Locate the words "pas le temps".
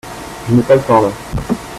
0.63-0.99